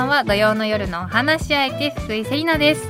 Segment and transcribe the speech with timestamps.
[0.00, 2.88] ばんは土曜の夜のお話し相手福井セリナです。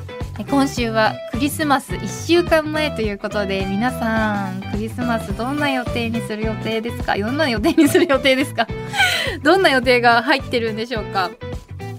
[0.48, 7.16] 今週はクリスマス1週間前ということで皆さんクリスマスどんな予定にする予定ですか？
[7.16, 8.68] どんな予定にする予定ですか？
[9.42, 11.32] どんな予定が入ってるんでしょうか？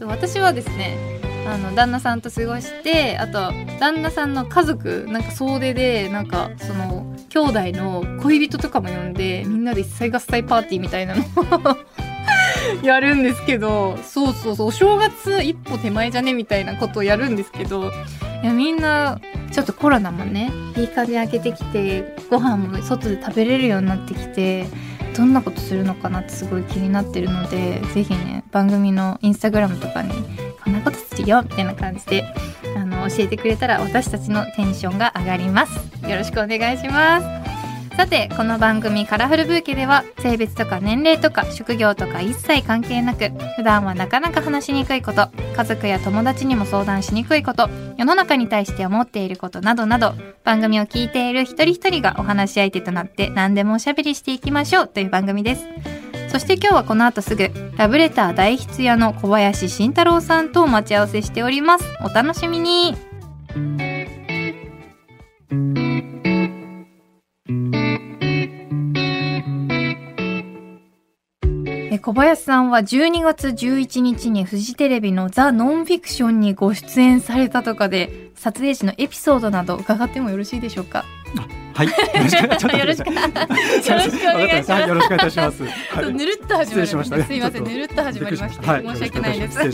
[0.06, 0.96] 私はですね
[1.46, 3.52] あの旦那さんと過ごしてあと
[3.82, 11.78] 旦那さんの家族なんか総出でなんかその兄弟の恋人とかも呼んでみんなで一切合切パーティーみたいなのを
[12.84, 17.92] やるんですけどそうそうそうお正月一歩手前じゃねみたいなことをやるんですけど
[18.44, 19.20] いやみんな
[19.52, 24.66] ちょっとコロナもねいい感じに開けてきてご飯も外で食べれるようになってきて
[25.16, 30.12] どんなことするのかなってすごい気になってるので是非ね番組のインスタグラムとかに
[30.64, 32.26] こんなことするよみたいな感じで
[32.76, 35.92] あの教えてくれたら私たちのテンションが上がります。
[36.08, 37.61] よろしくお願いします。
[37.98, 55.68] さてこの番組「カラフルブーケ」では性別とか年齢とか職業とか一切関係なく普段はなかなか話しにくいこと家族や友達にも相談しにくいこと世の中に対して思っていることなどなど番組を聞いている一人一人がお話し相手となって何でもおしゃべりしていきましょうという番組です。
[56.30, 61.86] そして今日はこの後すぐラブレター大筆屋の小林慎太郎さんとお待ち合わせしております。
[62.06, 63.91] お楽しみに。
[72.02, 81.06] 小林さんは12月11日にフジテレビのザ・ノンフィクションにご出演されたとかで撮影時のエピソードなど伺ってもよろしいでしょうか？
[81.76, 81.88] はい。
[81.88, 83.90] よろしくよろしくお願いします。
[83.90, 85.64] よろしくお願いします。
[86.12, 87.24] ぬるっと始まりました。
[87.24, 88.82] すみません、ぬるっと始まりました。
[88.82, 89.60] 申し訳ないです。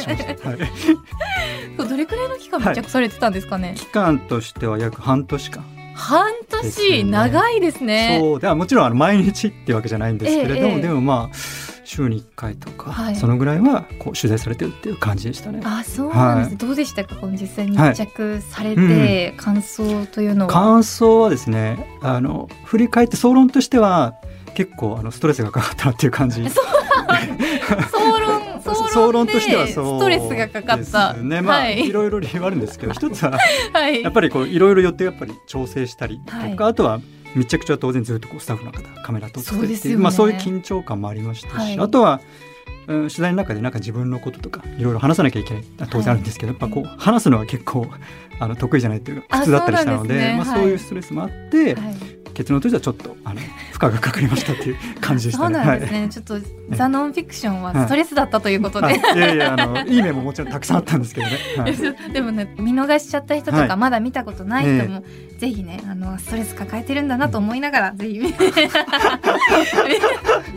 [1.78, 3.73] どれくらいの期間密着されてたんですかね？
[3.78, 5.64] 期間としては約半年間。
[5.95, 8.17] 半年、長いですね。
[8.22, 11.77] そうではもちろんあの毎日ってわけじゃないんですけれども、でもまあ。
[11.88, 15.61] 週に1回とか、はい、そのぐらいはこう取材されてるっていう感じでしたね。
[15.64, 17.15] あそうなんです、はい、どうでしたか？
[17.15, 24.15] この実際に密着されて、感想というのは、感想はですねあの振り返って総論としては
[24.53, 26.43] 結構あのストレスがかかったっていう感じ。
[27.92, 28.37] 総論
[28.92, 31.14] 総論としてはそうストレスがかかった。
[31.14, 31.42] ね。
[31.42, 33.37] まあ、はい、いろいろ理由あるんですけど一つは、
[33.73, 36.99] はい、やっぱりこういろいろ予定やっぱり調整したりとか、はい、あとは
[37.37, 42.21] 密着中は当然ずっとこうスタッフの方カメラ撮ってっていう、ね、まあ、そういう緊張感もありましたし、はい、あとは、
[42.87, 47.87] うん、取材の中でなんか自分のこととかいろいろ話さなきゃいけない当然あるんですけど、はい、やっぱこう話すのは結構
[48.39, 52.17] あの得意じゃないというか普通だったりしたので、ね、まあ、そういうストレスもあって、はい。
[52.37, 53.39] 結論としてはちょっとあの
[53.71, 56.36] 負荷がかかりましたっていう感じでした、ね、そうなんですね、はい、ちょっと
[56.70, 61.76] ザ・ノンフィクションはストレスだったということで、はい、いやいやあのいい面ももちろんたくさんあったんですけどね、はい、
[62.14, 65.03] でもね見逃しちゃった人とか、まだ見たことない人も、
[65.39, 68.21] ぜひねあのストレス抱えてるんだなと思いながら、ぜひ。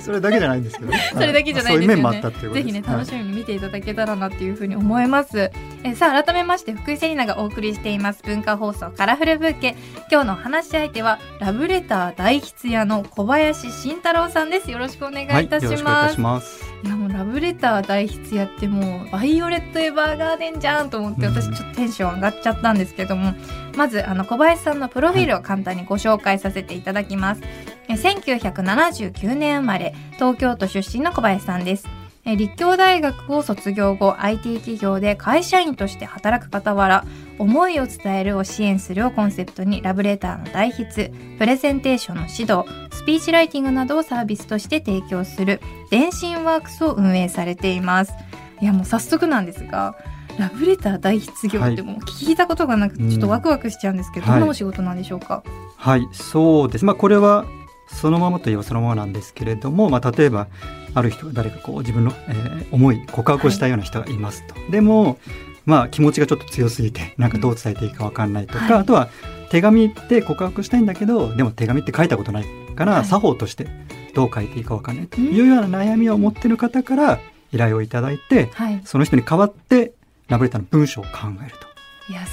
[0.00, 2.22] それだけじゃないんですけど、ね、 それだけじゃないですよね。
[2.54, 5.50] ぜひね楽しみに見ていただけたらなっていうふうに思います、
[5.84, 9.76] えさあ改めまして福井セリナがお送りしています文化放送カラフルブーケ。
[10.10, 14.70] 今日の話し相手はラブレター大筆屋の小林慎太郎さんです。
[14.70, 16.40] よろしくお願いいたします、は
[16.82, 23.34] い、いやもうラブレター大筆屋ってもうバイオレット・エヴァーガーデンじゃんと思って私ちょっとテンション上がっちゃったんですけども、
[23.76, 27.48] まずあの小林さんのプロフィールを簡単にご紹介させていただきます、は
[27.94, 31.86] い、1979年生まれ東京都出身の小林さんです
[32.24, 37.04] 立教大学を卒業後 IT 企業で会社員として働く傍ら
[37.38, 45.60] 思いを伝えるを支援するをコンセプトにラブレターの代筆プレゼンテーションの指導スピーチライティングなどをサービスとして提供する
[45.90, 48.12] 電信ワークスを運営されています。
[48.60, 49.96] いやもう早速なんですが
[50.38, 55.42] ラブレター代筆業ってもう聞いたことがなくてちょっとワクワクしちゃうんですけど、はい、どんなお仕事なんでしょうか、
[55.76, 56.84] はい、はい、そうです。
[56.84, 57.46] まあこれは
[57.92, 60.48] そのままといえばそのままなんですけれども、まあ、例えば
[60.94, 65.18] ある人が誰かこう自分の、えー、思い告白をしたような人がいますと、はい、でも、
[65.66, 69.10] まあ、気持ちがちょっと強すぎてなんかどう伝えていいか分かんないとか、はい、あとは
[69.50, 72.44] 手紙って告白したいんだけどでも手紙って書いたことない
[72.76, 73.66] から、はい、作法として
[74.14, 77.20] どう書いていいか分かんないというような悩みを持ってる方から
[77.52, 78.48] 依頼をいただいて、
[78.84, 79.92] その人に代わって
[80.28, 81.10] ラブレターの文章を考
[81.44, 81.70] えると。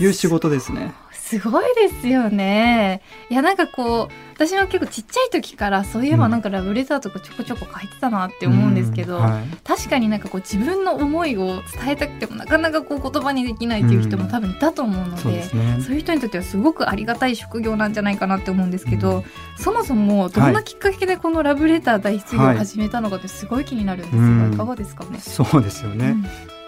[0.04, 0.94] いう仕事ですね。
[1.28, 3.02] すごいですよね。
[3.30, 19.24] いやなんかこう私は結構ちっちゃい時からそういえばなんかラブレターとかちょこちょこ書いてたなって思うんですけど、うんはい、確かになんかこう自分の思いを伝えたくてもなかなかこう言葉にできないっていう人も多分いたと思うのでうんでね、そういう人にとってはすごくありがたい職業なんじゃないかなって思うんですけど、うん、
[19.58, 25.20] そもそもどんなきっかけでこのラブレター大出業を始めたのかってすごい気になるんですが、はい、いかがですかね？
[25.20, 26.16] そうですよね、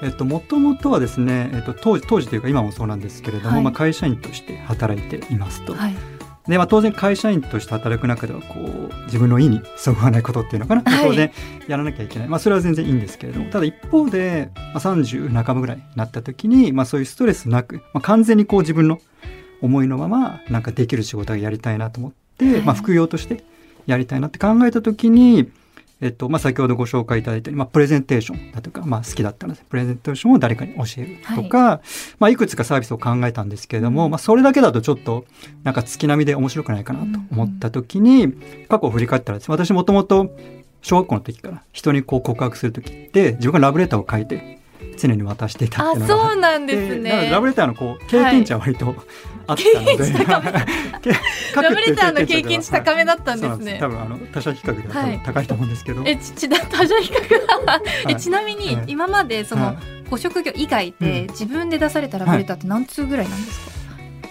[0.02, 5.74] えっと、もともとはですね、えっと、当時当時というか今もそうなんですけれども、はい、まあ、会社員として働いていますと。
[5.74, 5.96] はい。
[6.48, 11.08] で、まあ、当然会社員として働く中ではこう自分の意にそぐわないことっていうのかな、はい。
[11.10, 11.32] 当然
[11.68, 19.00] やらなきゃいけない、まあ、それは全然いいんですけれどもただ一方で、まあ、30半ばぐらいになった時に、まあ、そういうストレスなく、まあ、完全にこう自分の
[19.62, 22.62] 思いのままなんかできる仕事がやりたいなと思って、はい。
[22.62, 23.44] まあ、副業として
[23.86, 25.52] やりたいなって考えた時に、
[26.02, 31.80] えっとまあ、先ほどご紹介いただいたように、まあ、プレゼンテーションだとか、まあ、好きだったのでプレゼンテーションを誰かに教えるとか、い。
[32.20, 34.12] まあ、いくつかサービスを考えたんですけれども、うん。
[34.12, 35.26] まあ、それだけだとちょっと
[35.64, 38.34] なんか月並みで面白くないかなと思った時に、
[38.70, 40.30] 過去を振り返ったらですね私もともと
[40.82, 44.59] 小学校の時から人にこう告白する時って自分がラブレターを書いて
[44.98, 47.30] 常に渡していたっあていうのがそうなんですね。
[47.32, 48.96] ラブレターのこう経験値は割と
[49.48, 50.52] あったので、経験値高め。
[51.02, 51.20] け書
[51.54, 53.78] くラブレターの経値験値高めだったんですね。
[53.80, 57.82] 多分あの他者比較では高いと思うんですけど、えちちだ 他者比較が？
[58.04, 58.16] え はい。
[58.18, 59.78] ちなみにはい今までそのはい。
[60.10, 61.28] ご職業以外でうん。
[61.28, 63.72] 自分で出されたラブレターって何通ぐらいなんですか、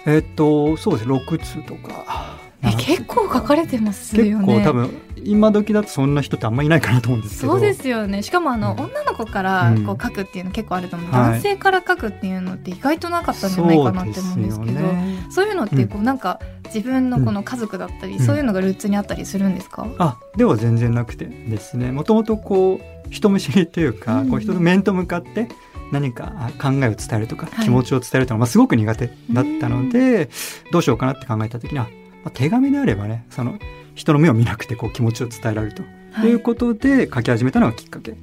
[0.07, 1.15] えっとそうですね。
[1.15, 4.47] 6通とかえ結構書かれてますよね。
[4.47, 4.91] 結構多分
[5.25, 7.53] 今時だとそんな人ってあんまりいないかなと思うんですけど。
[7.53, 8.23] そうですよね。
[8.23, 8.85] しかもあの、うん。
[8.85, 9.85] 女の子からうん。
[9.85, 11.31] こう書くっていうの結構あると思う、はい。
[11.33, 15.27] 男性から書くっていうのって意外となかったんじゃないかなって思うんですけどそうよね。
[15.31, 18.21] そういうのってこうなんか自分のこの家族だったり、うん。
[18.21, 21.93] そういうのがルーツにあったりするんですか、あでは全然なくてですね。
[21.93, 24.31] もともとこう人見知りというか、うん。
[24.31, 25.49] こう人と面と向かって
[25.93, 27.65] 何かあ考えを伝えるとか、はい。
[27.65, 30.29] 気持ちを伝えるというのが、まあ、すごく苦手だったので、
[30.73, 31.87] どうしようかなって考えた時には、
[32.29, 33.59] まあ、手紙であればねその
[33.95, 35.83] 人の目を見なくてこう気持ちを伝えられると
[36.13, 36.29] はい。
[36.29, 38.17] いうことで書き始めたのがきっかけ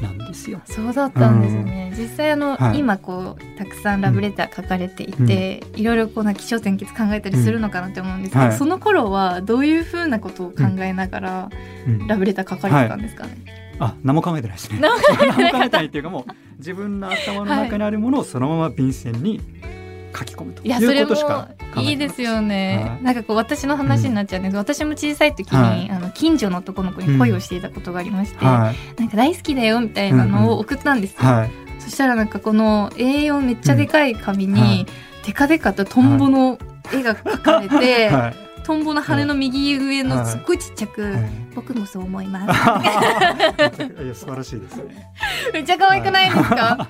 [0.00, 0.60] なんですよ。
[0.66, 2.78] そうだったんですね、実際あの、はい。
[2.78, 8.58] 今こうたくさんラブレター書かれていて、いろいろこうな気象転結考えたりするのかなって思うんですけど、うんはい。
[8.58, 11.50] その頃はどういうふうなことを考えながら
[11.86, 12.06] うん。
[12.06, 13.30] ラブレター書かれてたんですかね、
[13.78, 14.80] あ何も考えてないですね。
[14.80, 15.36] 何も考えてない。
[15.38, 19.40] 何も考えてないっていうかもう自分の頭の中にあるものをそのまま便箋に
[20.16, 20.62] 書き込むと。
[20.62, 21.92] いやそれもいうことしかい。
[21.92, 23.02] いですよね、はい。
[23.02, 24.52] なんかこう私の話になっちゃうんです。
[24.52, 25.90] けど、私も小さい時に、はい。
[25.90, 29.00] あの近所の男の子に恋をしていたことがありまして、はい。
[29.00, 31.00] なんか大好きだよみたいなのを送ったん。
[31.00, 34.86] ですよ、はいそしたらなんかこの A4 めっちゃでかい紙に、うんはい
[35.26, 36.56] テカテカとトンボの
[36.94, 42.44] 絵が描かれて、はいトンボの羽の右上のはいすっごいちっちゃく、はい僕もそう思います。
[44.04, 45.10] いや素晴らしいですね。
[45.54, 46.88] めっちゃ可愛くないですか？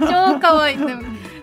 [0.00, 0.78] 超可愛い。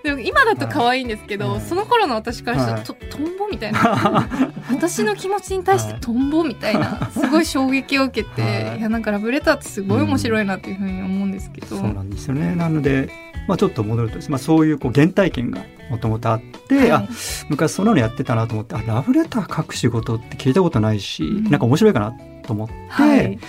[0.04, 4.28] でも今だと可愛いんですけど、はいその頃の私からしたら、はいとトンボみたいな。
[4.72, 11.78] 私の気持ちに対してトンボみたいな、すごい衝撃を受けて、はいい、やなんかラブレターってすごい面白いなっていうふうに思うんですけど。
[11.78, 12.56] そうなんですよね。
[12.56, 13.10] なので、
[13.48, 16.92] まあ、ちょっと戻るとですね、まあ、そういうこう原体験がもともとあって、はい。
[16.92, 17.08] あ
[17.50, 21.44] 昔そんなのやってたなと思ってあラブレター書く仕事って聞いたことないし、うん。
[21.46, 22.14] なんか面白いかな
[22.44, 23.40] と思って、はい。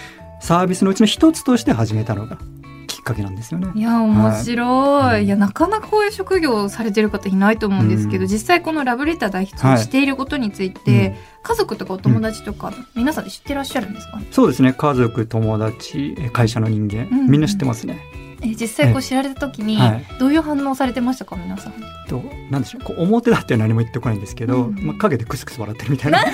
[0.40, 2.38] サービスのうちの一つとして始めたのが
[2.86, 3.68] きっかけなんですよね。
[3.74, 5.24] いや面白い、はい。
[5.24, 8.28] い、やなかなかこういう職業をされてる方いないと思うんですけど、うん。
[8.30, 11.14] 実際このラブレター代筆をしていることについて、うん。
[11.42, 14.72] 家族とかお友達とか、皆さんで知ってらっしゃるんですか、そうですね。
[14.72, 17.30] 家族友達え会社の人間、うん。
[17.30, 17.98] みんな知ってますね。
[18.44, 20.04] え実際こう知られた時にはい。
[20.18, 21.72] どういう反応されてましたか皆さん？
[22.08, 22.84] となんでしょう。
[22.84, 24.78] こう表だっては何も言ってこないんですけど、うん。
[24.86, 26.22] まあ、陰でクスクス笑ってるみたいな。
[26.22, 26.30] な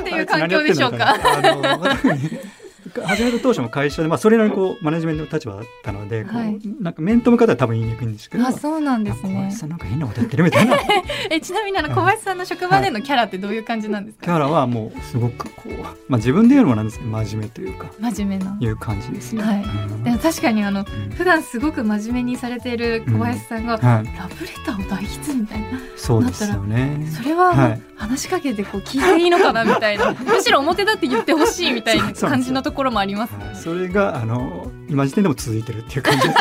[0.00, 1.14] んていう環境でしょうか？
[2.90, 6.58] 始めた当初も会社で、まあ、それなりにこうマネジメントの立場だったので、はい。
[6.80, 8.46] なんか面と向かっては多分言いにくいんですけど。
[8.46, 9.28] あそうなんですね。
[9.28, 10.78] あ小林さんなんか変なことやってるみたいな。
[10.78, 10.84] キ
[11.30, 15.70] えちなみにあの小林さんの職場でのキャラってどういう感じなんですか、ャラはもうすごくこう、
[16.08, 17.90] まあ、自分で言うのもなんですけど真面目というか。
[17.98, 18.56] 真面目な。
[18.60, 19.42] いう感じですね。
[19.42, 19.62] はい。
[19.62, 20.04] うん。
[20.04, 21.10] でも確かにあのうん。
[21.14, 23.82] 普段すごく真面目にされている小林さんが、はい、
[24.16, 25.66] ラブレターを代筆みたいな
[25.96, 27.06] そうですよね。
[27.10, 27.80] それは、はい。
[28.00, 30.12] 話しかけてこう聞いていいのかなみたいな。
[30.24, 33.34] むしろ表だって言ってほしいみたいな感じのところもあります。
[33.34, 33.56] はい。
[33.56, 36.36] それがあの今時点でも続いてるっていう感じですね。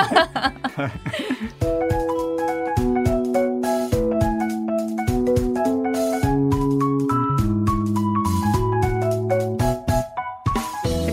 [0.76, 0.92] はい。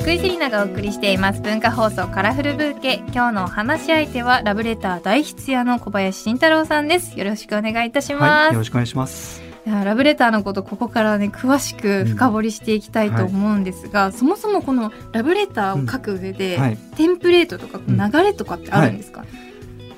[0.00, 1.40] 福井セリナがお送りしています。
[1.40, 3.02] 文化放送カラフルブーケ。
[3.12, 7.18] 今日のお話し相手はラブレター代筆屋の小林慎太郎さんです。
[7.18, 9.46] よろしくお願いいたしはい、ます、よろしくお願いします。
[9.67, 16.77] いやラブレターのことここからね詳しく深掘りしていきたいと思うんですが、そもそもこのラブレターを書く上で、はい。
[16.97, 19.25] テンプレートとかうん流れとかってあるんですか、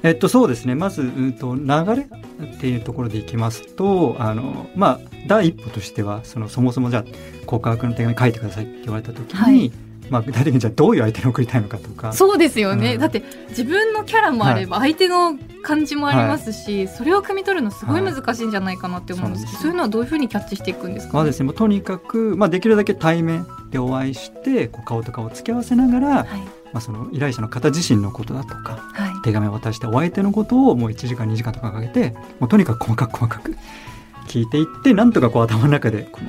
[0.03, 0.75] えっとそうですね。
[0.75, 2.09] まず、うん、と流れ
[2.47, 7.05] っていうところでいきますとあのまあ第一歩としてはそのそもそもじゃあ
[7.45, 12.13] 告白の手紙書いてくださいって言われた時に、はいまあ、具体的にじゃあどういう相手に送りたいのかとか。
[12.13, 13.01] そうですよね、うん。
[13.01, 19.63] だって自分のキャラもあれば相手の感じもありますし、それを汲み取るのすごい難しいんじゃないかなって思うんですけど、はい。
[19.63, 26.27] そういうのはどういうふうにキャッチしていくんですか、まあですね、もうとにかく、まあ、できるだけ対面でお会いしてこう顔と顔を付き合わせながら、はい。
[26.73, 29.23] まあ、その依頼者の方自身のことだとかはい。
[29.25, 33.57] 手紙を渡してお相手のことをもう1時間2時間とかかけてもうとにかく細かく細かく
[34.27, 36.29] 聞いていってなんとかこう頭の中でこの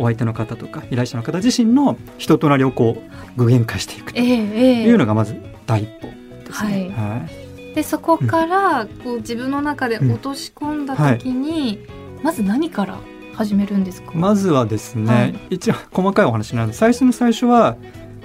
[0.00, 6.08] お相手の方とか依頼者の方自身の人となりをこう具現化していくというのがまず第一歩
[6.46, 6.70] ですね。
[6.70, 6.90] はい。
[6.90, 7.26] は
[7.72, 7.74] い。
[7.74, 11.86] でそこからこう自分の中で落とし込んだ時に、
[12.22, 12.98] まず何から
[13.34, 15.34] 始めるんですか、まずはですね、はい。
[15.50, 17.76] 一応細かいお話なんで最初の最初は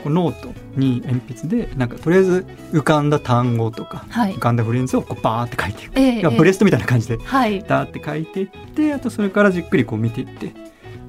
[0.04, 4.34] ノートに鉛筆でなんかとりあえず浮かんだ単語とかはい。
[4.34, 5.92] 浮かんだフレーズをこうバーって書いていく。
[6.00, 7.62] ええいやブレストみたいな感じではい。
[7.62, 10.54] ダーって書いていってあとそれからじっくりこう見ていって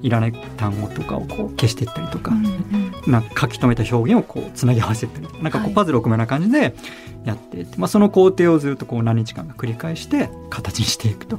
[0.07, 3.13] いらない単語とかをこう消していったりとか、うんうん。
[3.13, 6.75] なんか書き留めた表現をこうつなぎ合わせたりなんかこはいうパズルを組むような感じで
[7.25, 11.39] やっていって、まあ、その工程をずっとこう何日間か繰り返して形にしていくと。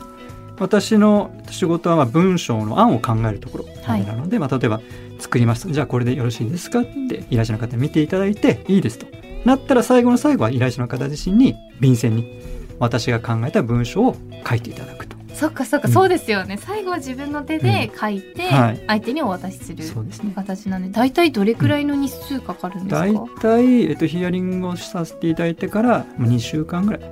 [0.60, 4.82] 私の仕事はまあ文章の案を考えるところなので、まあ、例えば
[5.20, 5.70] 作りました。
[5.70, 9.06] じゃあこれでよろしいですかって依頼者の方に見ていただいていいですと。
[9.46, 12.42] なったら最後の最後は依頼者の方自身に便箋に
[12.80, 14.16] 私が考えた文章を
[14.48, 15.07] 書いていただくと。
[15.38, 15.94] そっかそっか、うん。
[15.94, 16.58] そうですよね。
[16.58, 18.84] 最後は自分の手で書いて、はい。
[18.88, 20.32] 相手にお渡しするそうですね。
[20.36, 27.12] 形なんで大体どれくらいの日数かかるんですか、大体、えっと、ヒアリングをさせていただいてからまあ2週間ぐらい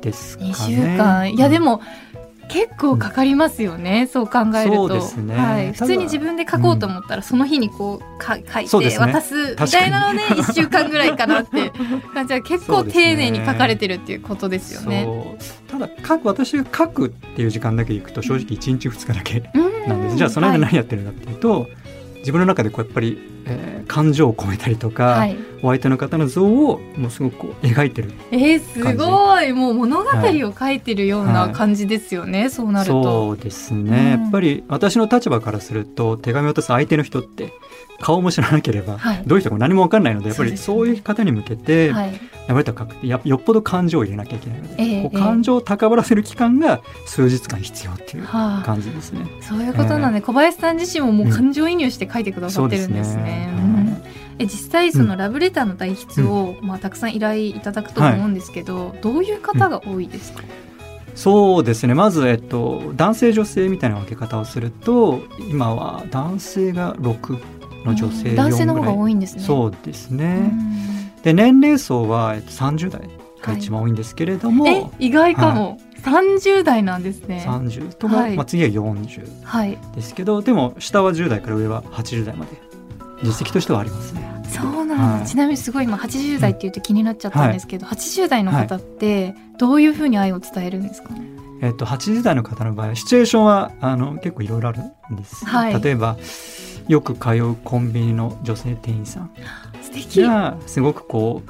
[0.00, 0.50] ですかね。
[0.50, 1.28] 2週間。
[1.28, 1.82] いやでも、
[2.50, 4.88] 結構かかりますよね、そう考えると。
[5.18, 5.36] ね。
[5.36, 11.70] はい、普通に自分で書こうと思ったら、その日にこうか書いて渡すみたいなので1週間ぐらいかなって
[12.12, 15.06] 感じは結構丁寧に書かれてるっていうことですよね。
[15.80, 19.88] だ書く私が書くっていう時間だけいくと正直1日2日だけうん。
[19.88, 20.60] なんです、じゃあその間はい。
[20.60, 21.68] 何やってるんだっていうと、
[22.18, 29.52] 自分の中でこうやっぱり、えー感情を込めたりとか、はい、お相手の方の像をもうすごくこう描いてるえー、すごい。
[29.52, 33.02] もう物語を書いてるような感じですよね、そうなると。
[33.02, 37.52] そうですね、うんやっぱり私の立場からすると手紙を渡す相手の人って
[38.00, 39.22] 顔も知らなければ、はい。
[39.26, 42.12] どういう人か何も分かんないのでやっぱりそういう方に向けて、はい、
[42.48, 44.58] やばれた書くってやよっぽど感情を入れなきゃいけない。
[44.60, 49.26] ので、ええこう感情を高ぶらせる期間が数日間必要っていうはあ、感じですね。
[49.40, 53.50] そういうことなんで、小林さん自身ももう感情移入して書いてくださってるんですね。
[53.54, 54.02] うん。
[54.38, 60.42] え実際そのラブレターの代筆を、まあ、たくさん依頼いただくと思うんですけど、どういう方が多いですか、
[61.14, 61.94] そうですね。
[61.94, 69.42] まず、えっと、男性女性みたいな分け方をすると今は男性が6の女性4ぐらい男性の方が多いんですね。
[69.42, 71.22] そうですうね、ん。
[71.22, 73.08] で年齢層は、えっと、30代
[73.42, 77.44] が一番多いんですけれども、え意外かも、30代なんですね。
[77.46, 78.36] 30とか、はい。
[78.36, 82.70] まあ、次は40はい、ですけどでも下は10代から上は80代まで。
[83.22, 84.30] 実績としてはありますね。
[84.48, 85.26] そうなんだ、はい。
[85.26, 91.20] ちなみにすごい今80代っていうと気になっちゃったんですけど、80代の方ってどういうふうに愛を伝えるんですかね、
[91.62, 95.82] えっと、80代の方の場合シチュエーションはあの結構いろいろあるんです、はい。
[95.82, 96.16] 例えば
[96.88, 99.30] よく通うコンビニの女性店員さん。
[99.82, 100.22] 素敵。
[100.22, 101.42] がすごくこ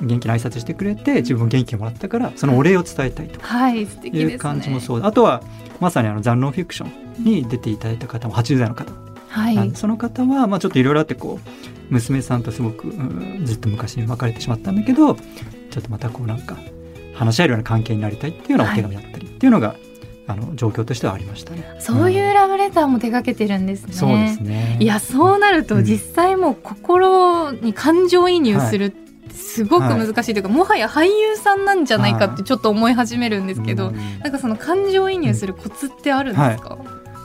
[0.00, 5.42] う元気な挨拶してくれて自分も元気をもらったからそのお礼を伝えたいとはいう感じもそう、あとは
[5.80, 6.86] まさにあの残ノンフィクショ
[7.20, 8.92] ンに出ていただいた方も80代の方。
[9.28, 9.72] はい。
[9.74, 16.56] その方はまあちょっといろいろあってこう娘さんとすごく、うんずっと昔に別れてしまったんだけどちょっとまたこうなんか
[17.14, 19.76] 話し合えるような関係になりたいっていうようなお手紙だったりっていうのが、
[20.26, 21.64] あの状況としてはありましたね。
[21.78, 23.92] そういうラブレターも手掛けてるんですね。
[23.92, 24.76] そうですね。
[24.80, 25.84] いやそうなるとうん。
[25.84, 28.94] 実際もう心に感情移入する
[29.32, 33.96] すごく難しいというか、もはや俳優さんなんじゃないかってちょっと思い始めるんですけど、うん。
[34.18, 36.76] なんかその感情移入するコツってあるんですか、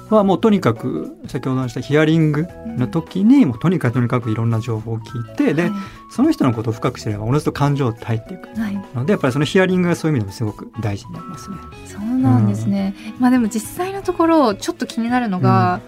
[0.09, 5.71] はもうとにかく先ほど話したヒアリングの時にもうとにかくとにかくいろんな情報を聞いてで、はい。
[6.11, 8.47] その人のことを深く知ればおのずと感情って入っていく。
[8.59, 8.85] はい。
[8.93, 11.57] のでやっぱりそのヒアリングがそういう意味でもすごく大事になりますね。
[11.85, 15.81] そうなんですね、まあでも実際のところちょっと気になるのが、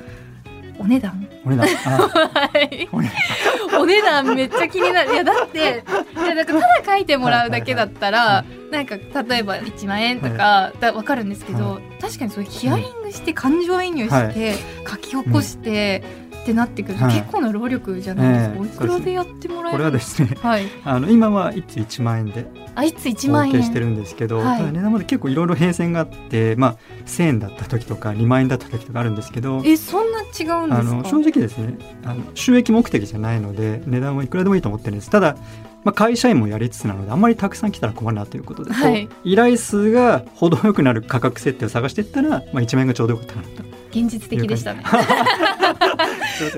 [0.77, 1.27] お値段？
[1.45, 1.67] お値段？
[3.79, 4.25] お値段。
[4.35, 5.13] めっちゃ気になる。
[5.13, 5.83] いやだって
[6.15, 14.55] いやなんかただ書いてもらうだけだったら、はなんか例えば1万円とかだ分かるんですけど、は確かにそういうヒアリングして感情移入して、
[14.87, 16.03] 書き起こして、
[16.45, 16.99] ってなってくる。
[16.99, 17.15] と、はい。
[17.15, 18.59] 結構な労力じゃないですか、ええ。
[18.59, 19.71] おいくらでやってもらえる？
[19.71, 20.37] これはですね。
[20.39, 20.65] はい。
[20.83, 23.63] あの今は1つ1万円であいつ1お万円？
[23.63, 24.57] してるんですけど、はい。
[24.59, 30.65] ただ値段まで結構いろいろ変遷があって、まあ、1000円だった時とか2万円だった時とかあるんですけどえそんな違うんですか？
[30.77, 35.09] あの正直ですねあの収益目的じゃないので値段はいくらでもいいと思ってるんです。
[35.09, 35.35] ただ、
[35.83, 39.09] まあ、会社員もやりつつなのであんまりたくさん来たら困るなということで、はい。
[39.23, 43.74] 依頼数が程よくなる価格設定を探していったら、まあ、1万円がちょうどよかったかなと。
[43.95, 44.83] 現実的でしたね。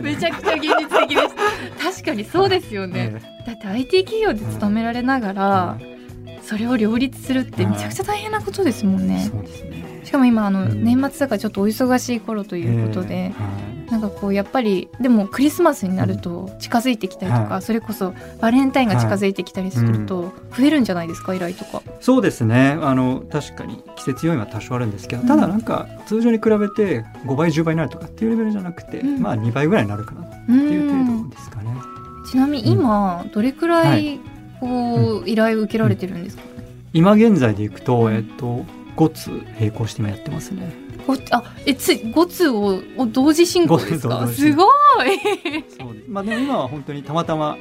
[0.01, 1.91] めちゃくちゃ現実的でした。
[1.91, 9.29] 確かにそうですよね、えだって IT 企業で勤められながら、えそれを両立するってめちゃくちゃ大変なことですもんね。
[9.31, 10.83] そうですねしかも今あの、うん。
[10.85, 13.49] 年末だからちょっとお忙しい頃ということで、えーは
[13.87, 13.91] い。
[13.91, 17.61] なんかこうやっぱりでもクリスマスになると近づいてきたりとか、はい。
[17.61, 21.81] それこそバレンタインが近づいてきたりすると増えるんじゃないですか依頼とか。
[21.99, 22.77] そうですね。
[22.81, 25.27] あの確かに季節要因は多少あるんですけど、うん。
[25.27, 29.21] ただなんか通常に比べて5倍10倍になるとかっていうレベルじゃなくて、うん。
[29.21, 31.73] まあ2倍ぐらいになるかなってういう程ん度ですかね。
[32.31, 34.21] ちなみに今どれくらはい。
[34.59, 36.41] こう依頼を受けられてるんですか、
[36.91, 38.13] 今現在でいくと、うん。
[38.15, 38.65] えっと
[38.97, 39.27] 5つ
[39.59, 40.73] 並行して今やってますね。
[41.05, 44.27] ごあえつ5通をを同時進行ですか？
[44.27, 44.67] すごい。
[45.79, 46.09] そうです。
[46.09, 47.57] まあでも今は本当にたまたま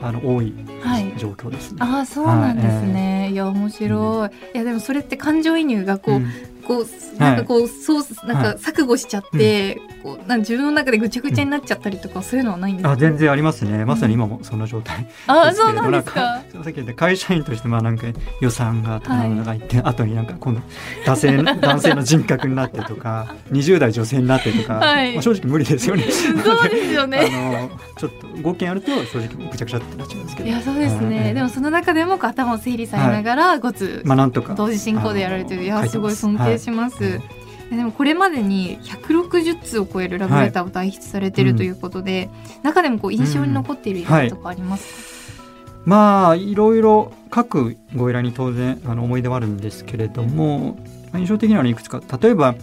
[0.00, 1.12] あの多いはい。
[1.18, 1.78] 状況ですね。
[1.82, 6.30] ああそうなんですね、いや面白い、いやでもそれって感情移入がこう、うん
[6.66, 6.86] こう
[7.18, 13.84] なんかこう、そうなんか錯誤しちゃって、こうなんか自分の中でぐちゃぐちゃになっちゃったりとか、そういうのはないんですかあ全然ありますね。
[13.84, 15.80] まさに今もそんな状態あですけれど。
[15.82, 16.20] そうなんですか。
[16.20, 18.06] さっき言った会社員としてまあなんか
[18.40, 20.60] 予算がとかなんか言って、後になんか今度
[21.06, 26.04] 男性の 男性の人格になってとか20代女性になってとか、は いまあ、正直無理ですよね。
[26.10, 30.48] そうですよ あねのちょっと5件あると正直ぐちゃぐちゃってなっちゃうんですけど。
[30.48, 31.34] いやそうですね、はい。
[31.34, 34.54] でもその中でも頭を整理されながら5つまあなんとか。
[34.54, 35.64] 同時進行でやられてる。
[35.64, 36.16] いやすごい。
[36.16, 37.22] 尊敬します、はい
[37.70, 42.30] でもこれまでに160通を超えるラブレターを代筆されてるということで、
[42.62, 45.42] 中でもこう印象に残っている依頼とかありますか、
[45.84, 50.76] まあいろいろ各ご依頼に当然あの思い出はあるんですけれども、
[51.10, 52.00] まあ印象的なのはいくつか。
[52.20, 52.54] 例えば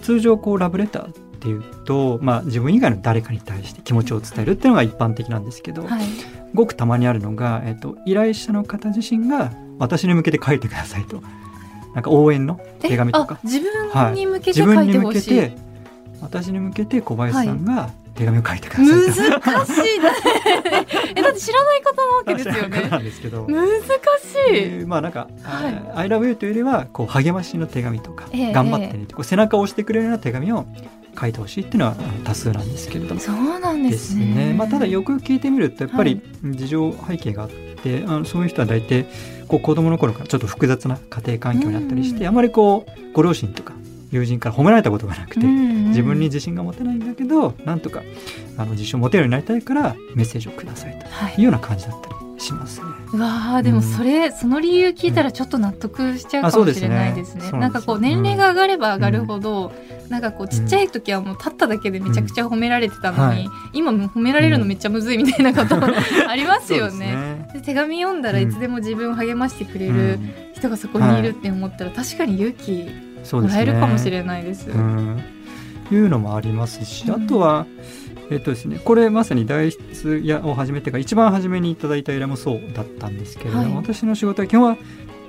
[0.00, 6.02] 通常こうラブレターっていうと、まあ、自分以外の誰かに対して気持ちを伝えるっていうのが一般的なんですけど、はい。
[6.54, 11.22] ごくたまにあるのが、えっと、依頼者の方自身が私に向けて書いてくださいと
[11.98, 13.34] なんか応援の手紙とか。
[13.34, 15.52] あ自分に向けて自書分に向けいて
[16.20, 19.30] 私に向けて小林さんが手紙を書いてください。
[19.32, 20.12] と、難しいだ
[21.16, 22.88] えだって知らない方なわけですよね。
[22.88, 23.46] なんですけど。
[23.48, 25.74] 難しい、えーまあなんか「はい。
[25.92, 30.66] あ I love you」というよりはこう励ましの手紙とか、ええ頑張ってねってこう背中を押してくれるような手紙を
[31.20, 33.20] 書いてほしいっていうのは多数なんですけれども。
[33.20, 34.26] そうなんでですすね。
[34.50, 39.06] ねまあ、ただよく聞いてみるとやっぱはり事情背景があって、あのそういう人は大体
[39.48, 42.28] こう子供の頃からちょっと複雑な家庭環境にあったりして、うん。
[42.28, 43.72] あまりこうご両親とか
[44.10, 48.02] 友人から褒められたことがなくて、自自分に自信が持てないんだけどなんとか
[48.56, 51.34] あの自信を持てるようになりたいからメッセージをくださいとはい。
[51.34, 52.86] いうような感じだったりしますね。
[53.12, 57.40] うわーでもそれ、その理由聞いたらちょっと納得しちゃうかもしれないですね。
[57.42, 57.58] すね。
[57.58, 59.72] なんかこう年齢が上がれば上がるほど、
[60.08, 63.50] なんかこうちっちゃい時はもう立っただけでめちゃくちゃ褒められてたのに、うん。
[63.72, 65.76] 今もう褒められるのめっちゃむずいみたいなこと
[66.28, 67.14] ありますよね。
[67.14, 67.50] ね。
[67.54, 70.32] で手紙読んだらいつでも自分を励ましてくれうるん。
[70.54, 72.88] 人がそこにいるって思ったら確かに勇気
[73.32, 74.70] もらえるかもしれないです。
[74.70, 75.22] うん、
[75.90, 77.24] いうのもありますし、うん。
[77.24, 77.66] あとは、
[78.30, 83.74] えっとですね、これまさに代筆やを始めてから一番初めにいただいた依頼もそうだったんですけれども、はい。
[83.76, 84.76] 私の仕事は基本は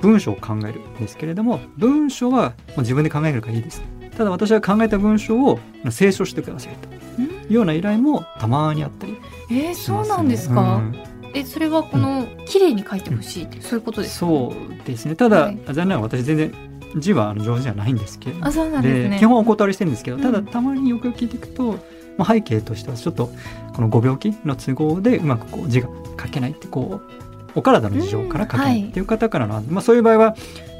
[0.01, 3.81] 文章を考えるんですけれども文章はもう自分で考えるからいいです。
[4.17, 5.59] ただ私が考えた文章を
[5.97, 6.89] 清書してくださいと。
[7.19, 7.25] うん。
[7.25, 9.17] いうような依頼もたまにあったり
[9.49, 10.75] えー、そうなんですか？
[10.77, 10.95] うん。
[11.33, 14.25] えそれはこの綺麗に書いてほしいってそういうことですか？
[14.25, 15.15] そうですね。
[15.15, 15.59] ただ、はい。
[15.67, 16.53] 残念ながら私全然
[16.97, 18.39] 字は上手じゃないんですけれど。
[18.39, 19.17] もあそうなんですね。
[19.19, 20.45] 基本はお断りしてるんですけど、ただうん。
[20.45, 21.77] たまによく聞いていくと、
[22.19, 23.31] まあ、背景としてはちょっと
[23.73, 25.87] このご病気の都合でうまくこう字が
[26.21, 28.81] 書けないってこうお体の事情から書けなうんはい。
[28.81, 30.35] いっていう方からの、まあ、そういう場合は、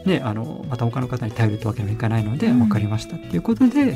[0.06, 2.60] ね、あのまた他の方に頼るってわけにもいかないので、うん。
[2.60, 3.96] 分かりましたっていうことで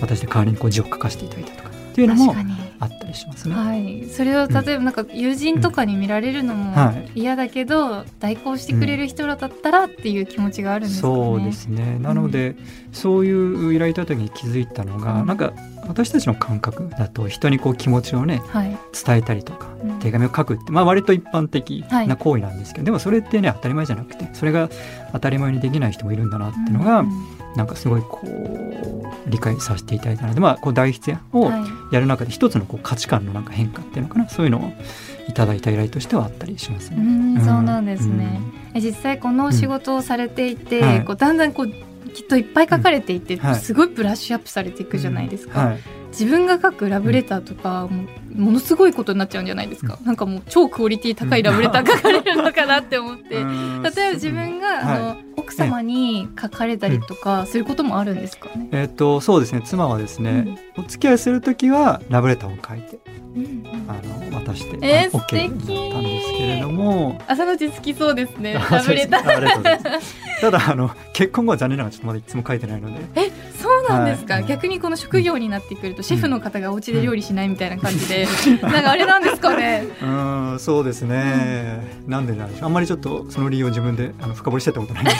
[0.00, 3.54] 私で代わりにこう字を書かせていただいたとかっていうのも確かにあったりしますね。
[3.54, 7.20] はい、それを例えばなんか友人とかに見られるのもはい。
[7.20, 11.14] 嫌だけど、代行してくれる人だったらっていう気持ちがあるんですかね。
[11.14, 11.98] そうですね。
[12.00, 12.56] なので、
[12.92, 15.26] そういう依頼いた時に気づいたのが、うん。
[15.26, 15.52] なんか
[15.86, 19.98] 私たちの感覚だと人にこう気持ちをねはい、伝えたりとかうん。
[19.98, 22.08] 手紙を書くって、まあ、割と一般的はい。
[22.08, 24.70] な行為なんですけど、でもそれってね当たり前じゃなくてそれが
[25.12, 31.62] 当たり前にできない人もいるんだなっていうのが、うんなんかすごいこう理解させていただいたので、まあ、こう代筆をはい。
[31.94, 34.28] やる中で一つのこう価値観のなんか変化っていうのかな。
[34.28, 34.72] そういうのを
[35.28, 37.02] いただいた依頼としてはあったりしますうね。
[37.02, 38.40] ん、そうなんですね。
[38.74, 40.88] え実際このお仕事をされていて、うん。
[40.88, 41.04] はい。
[41.04, 41.72] こうだんだんこう
[42.14, 43.38] きっといっぱい書かれていって、ん。
[43.38, 43.54] はい。
[43.56, 45.60] すごいブラッシュアップされていくじゃないですか。
[45.60, 45.78] はい。
[46.10, 48.04] 自分が書くラブレターとか、も
[48.36, 49.98] うものすごいことになっちゃうんじゃないですか。
[50.04, 53.36] なんかもう超クオリティ高いラブレター書かれるのかなって思って。
[53.36, 53.82] うん。
[53.82, 58.68] 例えば自分が、はいあの奥様に書かれたりとかすることもあるんですかね？
[58.72, 59.62] えっ、とそうですね。
[59.64, 63.00] 妻はですね、お付き合いする時はラブレターを書いて
[63.34, 63.94] うんあ
[64.30, 67.20] の渡して、えーあ OK だったんですけれども。
[67.26, 68.56] 朝のうち好きそうですね。
[68.60, 70.00] あラブレター。
[70.40, 74.44] ただあの結婚後は残念ながらちょっとまだいつも書いてないので、え、そなんですか、はい。
[74.44, 78.26] 逆にこの職業になってくると、シェフの方がお家で料理しないみたいな感じで、
[78.62, 79.86] なんかあれなんですかね。
[80.00, 81.80] うーんそうですね。
[82.06, 82.64] なんでなんでしょう。
[82.66, 85.18] あんまりちょっとその理由を自分であの深掘りしてたことないんです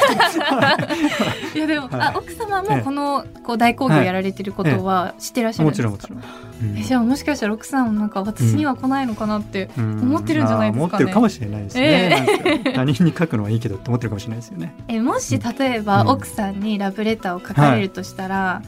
[1.52, 2.00] けいやでも、 はい。
[2.00, 2.76] あ奥様ええ。
[2.76, 6.70] もこのこう大工業やられてることは知ってらっしゃるんもですか、ちろんもちろん。
[6.70, 6.78] うん。
[6.78, 10.86] えじゃあもしかしたら奥さんもなんか私には来ないのかなって、思ってるんじゃないですかね。
[10.86, 12.26] まあ思ってるかもしれないですね。
[12.44, 14.74] なんか他人に書くのはいいけどって思ってるかもしれないですよね。
[14.88, 16.08] えもし例えばうん。
[16.08, 18.59] 奥さんにラブレターを書かれるとしたら、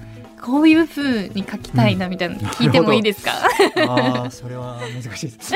[0.43, 3.31] こういう風に書きたいなみたいなの聞いてもいいですか、
[3.89, 5.55] ああ、それは難しいです。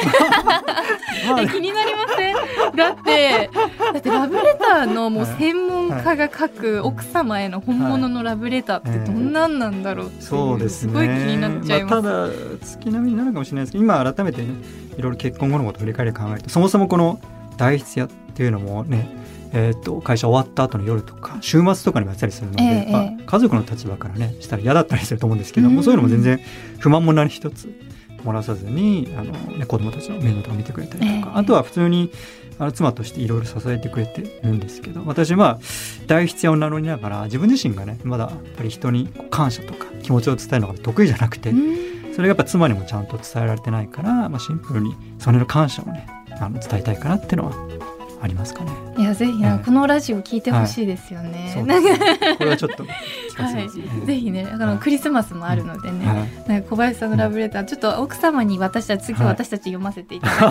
[1.27, 2.35] まあえ気になりません？
[2.77, 3.51] だって
[3.93, 10.93] だってラブレターのもう専門家が書く奥様への本物のラブレターってどんなんなんだろうってそうですね。
[10.93, 11.95] ごい気になっちゃいます。
[11.97, 12.29] あ、ただ
[12.63, 14.49] 月並みになるかもしれないですけど、今改めてね、
[14.97, 17.19] いろいろ結婚後のことを振り返り考えると、そもそもこの
[17.57, 19.09] 代筆屋っていうのもね、
[19.59, 23.25] えー、と会社終わった後の夜とか週末とかにもやったりするので、ええまあええ。
[23.25, 26.41] 家族の立場からねしたら嫌だったりすると思うんですけども、うんそういうのも全然
[26.79, 27.73] 不満も何一つ
[28.23, 32.13] 漏らさずにあの、ね、子供たちの面倒とか見てくれたりとか、ええあとは普通に
[32.59, 35.59] あの妻としていろいろ支えてくれてるんですけど私は
[36.07, 42.15] 代筆屋を名乗りながら自分自身がねまだやっぱり人に感謝とか気持ちを伝えるのが得意じゃなくて、うん。
[42.15, 46.07] それがやっぱ妻にもちゃんと伝えられてないから、まあ、シンプルにそれの感謝をね
[46.41, 48.73] あの伝えたいかなっていうのはありますかね？
[48.99, 49.65] いやぜひはい。
[49.65, 51.51] このラジオ聞いてほしいですよね。
[51.55, 52.37] そうなんかですね。
[52.39, 54.07] これはちょっとはい。
[54.07, 56.49] ぜひねあのクリスマスもあるのでね、はい。
[56.49, 59.29] なんか小林さんのラブレターちょっと奥様に私たち次はい。
[59.29, 60.51] 私たち読ませていただ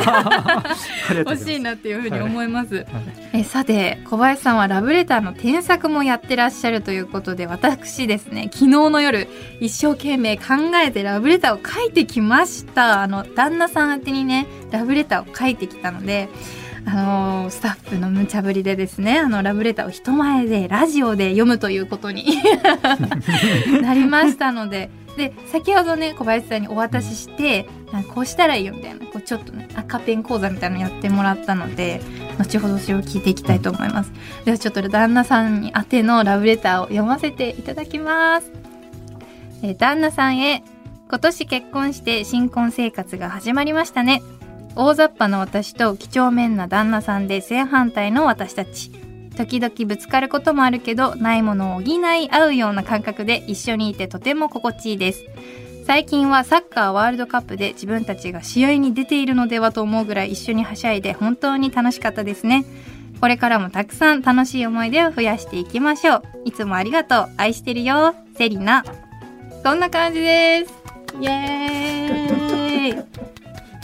[1.12, 2.76] いて、 欲しいなっていうふうに思います。
[2.76, 2.86] はい。
[3.34, 9.28] えさて小林さんはラブレターの添削もやってらっしゃるということで私ですね昨日の夜
[9.60, 10.44] 一生懸命考
[10.86, 13.02] えてラブレターを書いてきました。
[13.02, 16.30] あの旦那さん宛てにねラブレターを書いてきたので
[16.86, 22.26] あのースタッフの無茶ぶりでですねあのラブレターを人前でラジオで読むということに
[23.82, 32.02] なりましたのでで先ほどね小林さんにお渡ししてあこうしたらいいよみたいなこうちょっとね赤ペン講座みたいなのやってもらったので
[32.38, 34.12] 後ほどそれを聞いていきたいと思います。
[34.44, 38.52] ではちょっと旦那さんに宛てのラブレターを読ませていただきます、
[39.64, 40.64] え旦那さんへ
[41.08, 44.22] 今年結婚して新婚生活が始まりましたね。
[44.76, 48.92] 大雑把な私と几帳面な旦那さんで正反対の私たち。
[49.36, 55.26] 時々ぶつかることもあるけどないものを補い合うような感覚で一緒にいてとても心地いいです。
[55.86, 62.66] 最近はサッカーワールドカップで自分たちが試合に出ているのではと思うぐらい一緒にはしゃいで本当に楽しかったですね。
[63.22, 66.24] これからもたくさん楽しい思い出を増やしていきましょう。
[66.46, 67.30] いつもありがとう。
[67.38, 68.16] 愛してるよ。
[68.38, 68.84] セリナ。
[69.64, 70.74] こんな感じです。
[71.22, 73.35] イエーイ。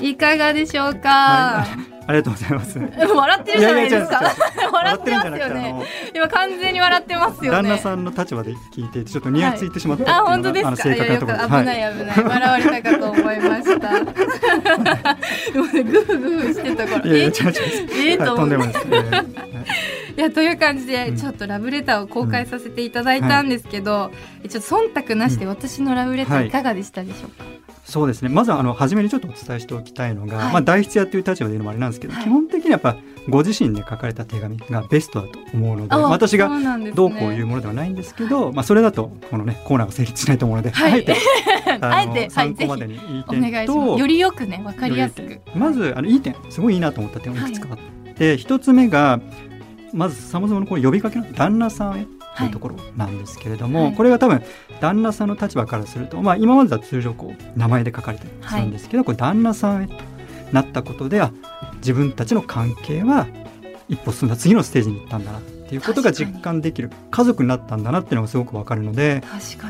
[0.02, 1.92] いかがでしょうか、はい。
[2.08, 2.80] ありがとうございます。
[3.16, 4.22] 笑ってるじゃないですか。
[4.74, 5.74] 笑ってますよね。
[5.74, 5.86] の
[6.16, 7.58] 今完全に笑ってますよね。
[7.58, 10.76] 旦那さんの立場で聞いていてちょっとニヤついてしまったっていうあ本当ですか？
[10.76, 14.00] 正確な危ない危ない、笑われたかと思いました。
[14.00, 14.00] で
[15.60, 17.06] もねグフグフしてたから。
[17.06, 17.50] いやいや違う違
[18.10, 18.14] う。
[18.14, 18.74] えと思うとんでもない
[20.18, 24.12] やという感じで、うんちょっとラブレターを公開させていただいたんですけど、
[24.50, 27.71] ちょっと忖度なしで私のラブレターいかがでしたでしょうか？
[27.84, 28.30] そうですね。
[28.30, 30.54] まずはあの初めにちょっとお伝えしておきたいのが、はい。
[30.54, 32.24] まあ、代筆屋という立場で言うのもあれなんですけど、はい。
[32.24, 32.98] 基本的にやっぱ
[33.30, 36.50] ご自身で書かれた手紙がベストだと思うのであ私が
[36.96, 40.94] どうこういうものではないんですけど、まあ、それだとこのねコーナーが成立しないと思うので、はい。
[40.94, 41.16] あえて
[41.82, 43.66] あえてはい参考までにいい点。
[43.68, 45.40] とよりよくねわかりやすく。
[45.56, 49.20] まずあのいい点すごいいいなと思った点がいくつかあって、一つ目が
[49.94, 52.08] まずそもそものこの呼びかけの旦那さんへ
[52.42, 53.96] というところなんですけれども、はい。
[53.96, 54.42] これが多分
[54.80, 59.94] 旦那さんの立場からすると、まあ、今までは通常こう名前で書かれてするんですけど、これ旦那さんへと
[60.52, 61.32] なったことであ
[61.78, 63.28] 自分たちの関係は
[63.88, 66.90] 一歩進んだ次のステージに行ったんだなっていうことが実感できる。
[67.12, 69.24] 家族になったんだなっていうのがすごくわかるので。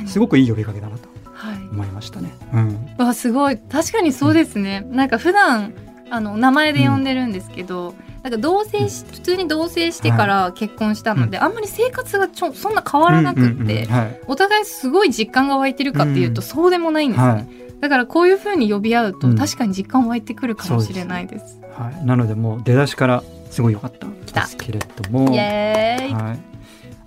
[0.06, 1.58] すごくいい呼びかけだなとはい。
[1.72, 2.32] 思いましたね。
[2.54, 2.96] うん。
[2.98, 3.58] わすごい。
[3.58, 5.74] 確かにそうですね、なんか普段
[6.10, 14.22] あの名前で呼んでるんですけど、なんか同棲し普通に同棲してから結婚したので、あんまり生活がちょそんな変わらなくって、うんうんうんはい。
[14.28, 16.48] お互いすごい実感が湧いてるかっていうと、うん。
[16.48, 17.48] そうでもないんですね、はい。
[17.80, 19.38] だからこういう風に呼び合うと、うん。
[19.38, 21.60] 確かに実感湧いてくるかもしれないです。
[21.74, 24.08] はい、なのでもう出だしからすごい良かった
[24.42, 25.32] ですけれども。
[25.34, 26.40] イエーイ、はい、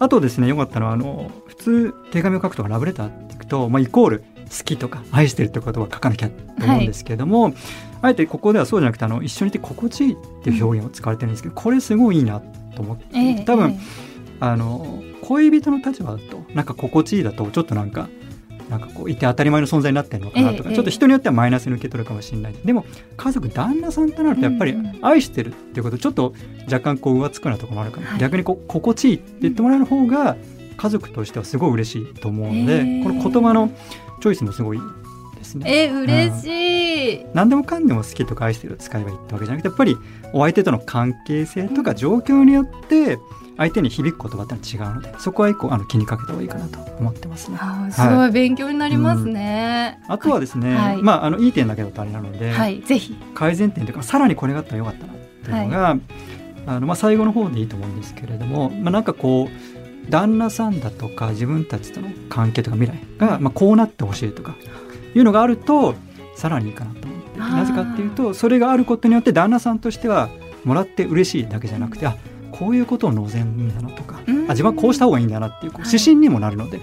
[0.00, 7.54] あとですね良かったのはあの普通手紙を書くとかラブレターっていくと、まあ、イコール好きとか愛してるってことは書かなきゃと思うんですけれども、
[8.04, 12.40] あえてここではそうじゃなくてあの一緒にいて心地いいっていう表現を使われてるんですけど、これすごいいいな
[12.76, 13.78] と思って、ええ多分、え
[14.40, 18.10] あの恋人の立場だとなんか心地いいだとちょっとなんか
[18.68, 22.54] なんかこういて当たり前の存在になってるのかなとか、ええちょっと人によってはマイナスに受け取るかもしれない。
[22.62, 22.84] でも
[23.16, 26.34] 家族旦那さんとなるとやっぱり愛してるっていうことちょっと
[26.66, 28.20] 若干こう浮つくなところもあるから、はい。
[28.20, 30.36] 逆にこう心地いいって言ってもらえる方が
[30.76, 33.02] 家族としてはすごい嬉しいと思うので、ええ。
[33.02, 33.70] この言葉の
[34.20, 34.80] チョイスもすごい
[35.44, 35.70] ですね。
[35.70, 39.96] え嬉しい、何でもかんでも好きとか愛してるを使えばいいってわけじゃなくてやっぱり
[40.32, 43.18] お相手との関係性とか状況によって
[43.56, 47.58] 相手に響く言葉ってのは違うのでそこは一個あの気にかけた方がいいかなと思ってますね。
[47.60, 50.00] あすごい勉強になりますね。
[50.08, 53.14] うん、あとはですね、はい、まああのいい点だけだとあれなので、はい、ぜひ。
[53.34, 56.00] 改善点というかさらにこれがあったらよかったなっていうのが、はい、
[56.66, 64.54] あのまあ最後の方でいいと思うんですけれども、まあなんかこう旦那さんだとか自分たちとの関係とか未来が、まあ、こうなってほしいとか
[65.14, 65.94] いうのがあると
[66.34, 67.38] さらにいいかなと思って。
[67.38, 70.28] なぜかっていうとそれがあることによって旦那さんとしては
[70.64, 72.16] もらって嬉しいだけじゃなくてあ
[72.52, 76.80] こういうことを望んだなとか、あ自分はこうした方がいいんだなっていうこう指針にもなるので、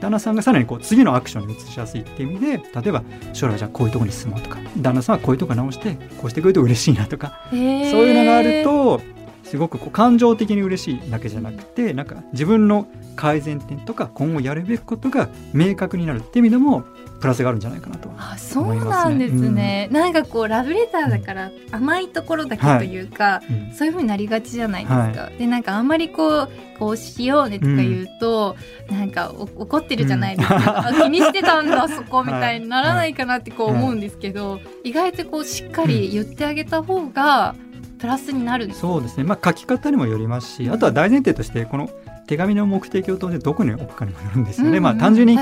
[0.00, 9.00] 旦那さんがさらにこう次のアクションに移しやすいっていう意味で例えば将来じゃあこういうところに住もうとか旦那さんはこういうとこ直してこうしてくれると嬉しいなとかそういうのがあると
[9.44, 16.84] すごくこう感情的に嬉しいだけじゃなくてなんか自分の改善点とか今後やるべきことが明確になるっていう意味でも
[17.24, 23.54] プラスがあるんじゃないかなと、ね、あそうなんですね、うん、なんかこうラブレターだから甘いところだけというか、はい。
[23.54, 28.56] うん、そういうふうになりがちじゃないですか、はい、でなんかあんまりこうこうしようねとか言うと、
[28.90, 37.54] うん、なんか怒ってるじゃないですか、気にしてたんだそこみたい にならないかなってこう思うんですけど、意外とこうしっかり言ってあげた方が、
[37.98, 41.88] プラスになるそうですね、まあ、書き方にもよりますしあとは大前提としてこの
[42.26, 45.36] 手紙の目的を通してどこに置くかにもよるんですよね、うんうん、まあ単純に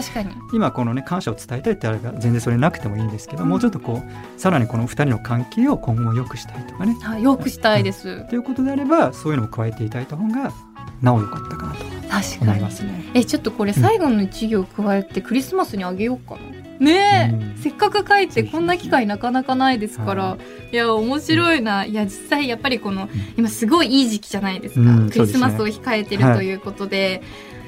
[0.53, 10.53] 今このね感謝を伝えたいってあれば全然それなくてもいいんですけど、うん、もうちょっとこうさらにこの2人の関係を今後良くしたいとかね、はい、良くしたいです、ということであればそういうのを加えていただいた方が
[11.01, 12.85] なお良かったかなと思います。
[12.85, 13.11] ね。
[13.15, 16.41] えちょっとこれ最後の一行加えてクリスマスにあげようかな。
[16.83, 20.37] ねえ、うん、せっかく書いてこんな機会なかなかないですから、
[20.73, 20.77] い。
[20.77, 27.23] や面白いな、いや実際やっぱりこの、今すごいいい時期じゃないですか、うん、クリスマスを控えてるということで、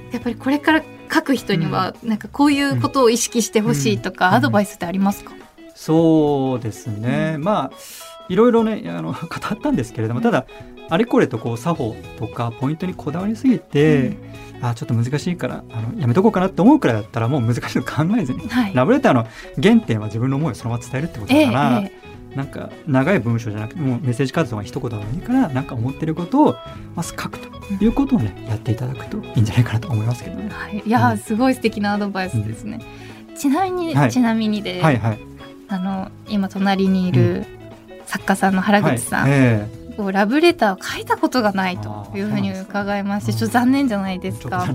[0.05, 5.33] はい、やっぱりこれから書く人にはなんかこういうことを意識してほしいとか、アドバイスってありますか、
[5.75, 10.47] そうですね、まあいろいろねあの 語ったんですけれどもただ
[10.89, 14.09] あれこれとこう作法とかポイントにこだわりすぎて、
[14.54, 19.27] うん、あちょっと難しいからあのやめとこうかなって思うくらいだったらもう難しいの考えずに、はい、ラブレターの
[19.63, 21.93] 原点は自分の思いをそのまま伝えるってことだから、え
[22.33, 26.57] え、なんか長い文章じゃなくてもうメッセージ活動が一言でもいいからなんか思ってることを
[26.95, 27.49] まず書くと
[27.83, 30.49] いうことをね、やっていただくといいんじゃないかなと思いますけどね。
[30.51, 32.81] はい、いや、うん、すごい素敵なアドバイスですね。
[33.31, 35.19] うん、ちなみに、はい、ちなみにで、はいはい、
[35.69, 37.47] あの今隣にいる
[38.07, 39.23] 作家さんの原口さん。
[39.23, 39.31] はい。
[39.33, 44.67] えーこうラブレターを書いたことがないというふうに伺いましてちょっと残念じゃないですか。
[44.69, 44.75] い。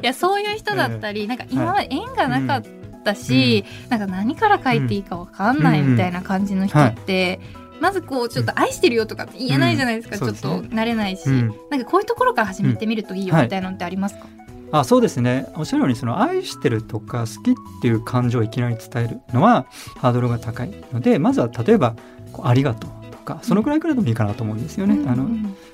[0.02, 2.64] やそういう人だったり、なんか今まで縁がなかっ
[3.04, 7.40] たし、なんか何から書いていいかわかんないみたいな感じの人って。
[7.80, 14.26] まずこうちょっと愛してるよとかって言えないじゃないですか、ちょっと慣れないし、なんかこういうところから始めてみるといいよみたいなのってありますか、
[14.74, 15.46] あそうですね。
[15.54, 19.66] おっしゃるようにその愛してるとか好きっていう感情をいきなり伝えるのは
[19.98, 21.94] ハードルが高いのでまずは例えば
[22.44, 24.96] ありがとうとかそのぐらいからでもいいかなと思うんですよね。
[24.96, 25.28] うん、あの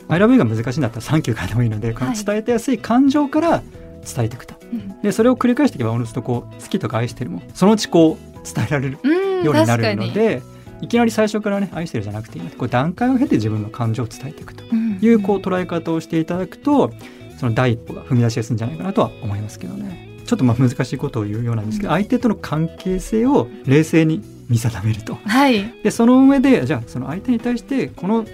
[0.09, 3.63] I love you が難しいんだったらサンキューからでもいいのでこの伝えてやすい感情から
[4.05, 4.61] 伝えていくと、は
[5.01, 8.99] い、でそれを繰り返していけばおのずとこう好きとか愛してるもそのうちこう伝えられる
[9.45, 10.43] ようになるので。
[10.83, 14.65] いきなり最初からね愛してるじゃなくてこう段階を経て自分の感情を伝えていくと。
[15.03, 16.93] いうこう捉え方をしていただくと
[17.39, 20.09] その第一歩が踏み出しやすいんじゃないかなとは思いますけどね。
[20.27, 25.17] ちょっとまあ難しいことを言うようなんですけど、相手との関係性を冷静に見定めると。
[25.25, 28.27] はい、でその上でじゃあその相手に対してこの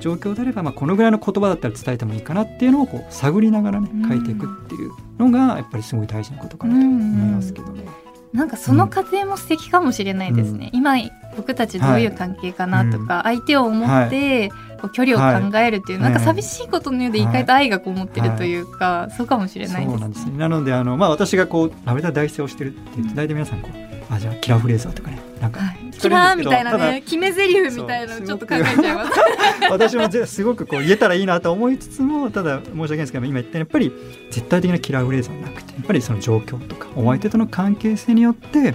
[0.00, 7.84] 状況であれば、まあ、このぐらいの言葉だったら伝えてもいいかなっていうのをこう探りながらね書いていくっていうのがやっぱりすごい大事なことかなと思いますけどね。
[8.32, 10.70] なんかその過程も素敵かもしれないですね。
[10.72, 10.96] うん、今
[11.36, 14.48] 僕たちどういう関係かなとか、はい、相手を思って、
[14.80, 20.36] こう距離を考えるっていう、はい、なんか寂しいことのようで意外と愛がこもってるというか、はい、そうかもしれないです、ね、そうなんですね。
[20.36, 25.18] なのであのまあ私がこうラベダ大生をしてるって言って大体皆さんこうあじゃあキラーフレーズとかね。
[25.40, 29.12] なんか、はい、キラーみたいなね決め台詞みたいなのちょっと考えちゃいます。
[29.70, 33.92] 私もすごくこう言えたらいいなと思いつつもただ申し訳ないですけど今言ったやっぱり
[34.30, 38.74] 絶対的なキラーフレーズはなくてやっぱりその状況とかお相手との関係性によって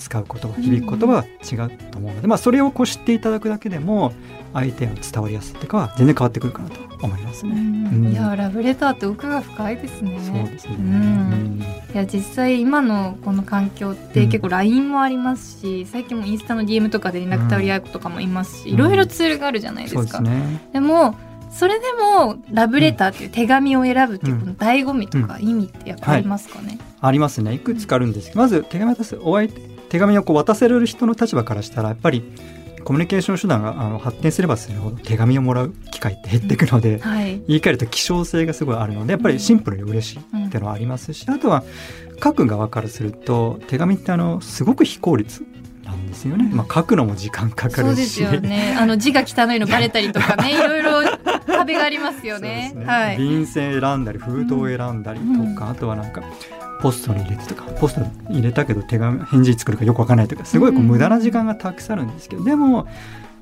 [0.00, 4.12] 使う言葉響く言葉は違うと思うので、まあ、それをこう知っていただくだけでも
[4.52, 7.52] 相手の伝わりやすいとかは全然変わってくるかなと思いますね。
[7.52, 10.18] うん、いやラブレターって奥が深いですね。
[10.20, 10.74] そうですね。
[10.76, 11.62] うん、
[11.94, 20.20] いや実際今のこの環境って結構 LINE もありますし、最近もインスタの DM とかで連絡取り合う子とかもいますし、いろいろツールがあるじゃないですか。
[20.20, 21.14] でね、でも
[21.50, 27.54] それでもラブレターっていう手紙を選ぶっていうこの醍醐味とか意味ってやっぱありますかね、はい、ありますね。
[27.54, 29.60] いくつかあるんですけどまず手紙渡すお相手
[29.90, 32.22] 手紙をこう渡せる人の立場からしたらやっぱり
[32.84, 41.62] コミュニケーション手段があの発展すればするほど手紙をもらう機会って減っていくので、うんはい、言い換えると希少性がすごいあるのでやっぱりシンプルに嬉しいっていうのはありますし、うん、あとは
[42.22, 45.44] 書く側からすると手紙ってあのすごく非効率
[45.84, 47.84] なんですよね、まあ、書くのも時間かかるし。
[47.84, 48.76] そうですよね。
[48.78, 51.02] あの字が汚いの バレたりとかねいろいろ
[51.56, 52.70] 壁壁がありますよね。
[52.72, 53.18] そうですはい。
[53.18, 55.26] 便箋選んだり封筒を選んだりと
[55.58, 55.70] か、うん。
[55.70, 56.22] あとはなんか
[56.80, 62.86] ポストに入れてとかポストに入れたけど手紙返事作るかよくわからないとかすごいこううん無駄な時間がたくさんあるんですけど、でも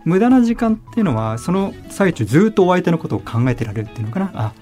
[0.05, 4.53] 無駄な時間っていうのはその最中ずっとお相手のことを考えてられるっていうのかなあ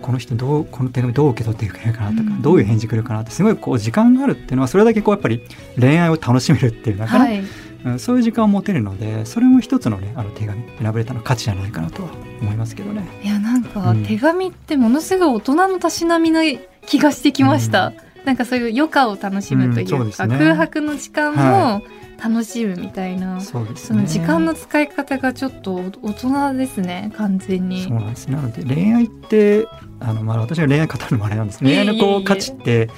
[0.00, 5.42] この人どうこの手紙どう受け取っていくかなとか、うんどういう返事来るかなってすごいこう時間があるっていうのはそれだけこうやっぱり
[5.78, 7.40] 恋愛を楽しめるっていうのかな、はい。
[7.40, 12.10] うんそういう時間を持てるのでそれも一つのねあの手紙ラブレターの価値じゃないかなとは
[12.42, 13.06] 思いますけどね。
[13.22, 16.42] いやなんかうん手紙ってものすごい大人のたしなみな
[16.86, 17.92] 気がしてきました。
[18.28, 20.38] なんかそういう余暇を楽しむというか、うんね。
[20.38, 21.82] 空白の時間も
[22.22, 23.40] 楽しむみたいな。
[23.40, 23.86] そうですね。
[23.86, 27.84] その時間の使い方がちょっと大人ですね完全に。
[27.84, 28.26] そうなんです。
[28.26, 29.66] なので恋愛って
[29.98, 32.90] あの、まあ、私が恋愛語るのもあれなんです恋愛のこう価値って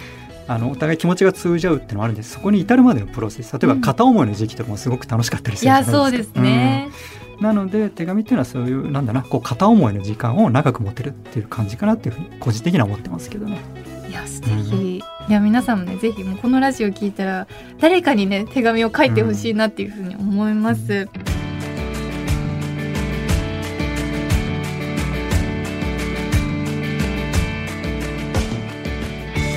[0.48, 2.32] あのお互い気持ちが通じ合うっていうのはあるんです。
[2.32, 3.52] そこに至るまでのプロセス。
[3.52, 3.80] 例えばうん。
[3.82, 5.96] 片思いの時期とかもすごく楽しかったりすいるじゃないですか。
[5.96, 6.88] やそうですね、
[7.36, 7.44] うん。
[7.44, 13.60] なので手紙っていうのはそういうなんだなこう片思いの時間を長く持てるっていう感じかなっていうふうに個人的には思ってますけどね。
[14.08, 17.46] いや素敵、いや皆さんもねぜひもうこのラジオ聞いたら
[17.78, 21.08] 誰かにね手紙を書いてほしいなっていうふうに思います、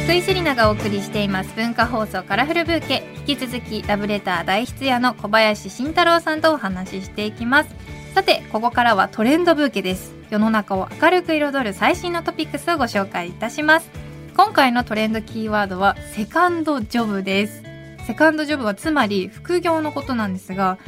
[0.04, 3.04] 福井セリナがお送りしています文化放送カラフルブーケ。
[3.26, 7.70] 引き続きラブレター大筆屋の小林慎太郎さんとお話ししていきます。
[8.14, 10.14] さてここからはトレンドブーケです。
[10.34, 13.90] 世の中を明るく彩る最新のトピックスをご紹介いたします
[14.36, 17.62] 今回のトレンドキーワードはセカンドジョブです。
[18.08, 20.80] セカンドジョブはつまり副業のことなんですが